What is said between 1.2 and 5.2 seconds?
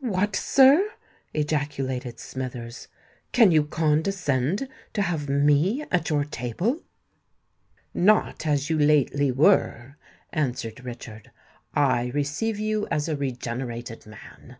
ejaculated Smithers; "can you condescend to